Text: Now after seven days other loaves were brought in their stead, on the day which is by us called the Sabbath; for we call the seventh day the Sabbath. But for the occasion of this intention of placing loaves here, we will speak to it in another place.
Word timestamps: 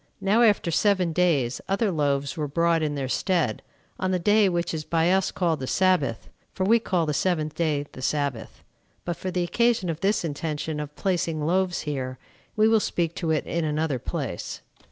Now 0.19 0.41
after 0.41 0.71
seven 0.71 1.13
days 1.13 1.61
other 1.69 1.91
loaves 1.91 2.35
were 2.35 2.47
brought 2.47 2.81
in 2.81 2.95
their 2.95 3.07
stead, 3.07 3.61
on 3.99 4.09
the 4.09 4.17
day 4.17 4.49
which 4.49 4.73
is 4.73 4.83
by 4.83 5.11
us 5.11 5.29
called 5.29 5.59
the 5.59 5.67
Sabbath; 5.67 6.27
for 6.55 6.63
we 6.63 6.79
call 6.79 7.05
the 7.05 7.13
seventh 7.13 7.53
day 7.53 7.85
the 7.91 8.01
Sabbath. 8.01 8.63
But 9.05 9.15
for 9.15 9.29
the 9.29 9.43
occasion 9.43 9.91
of 9.91 9.99
this 9.99 10.25
intention 10.25 10.79
of 10.79 10.95
placing 10.95 11.45
loaves 11.45 11.81
here, 11.81 12.17
we 12.55 12.67
will 12.67 12.79
speak 12.79 13.13
to 13.17 13.29
it 13.29 13.45
in 13.45 13.63
another 13.63 13.99
place. 13.99 14.63